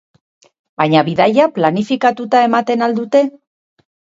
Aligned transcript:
Baina 0.81 1.03
bidaia 1.09 1.45
planifikatuta 1.59 2.43
ematen 2.49 2.85
al 2.87 2.99
dute? 3.03 3.25